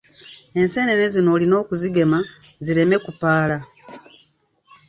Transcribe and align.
Enseenene 0.59 1.05
zino 1.13 1.29
olina 1.35 1.55
okuzigema 1.61 2.19
zireme 2.65 2.97
kupaala. 3.05 3.57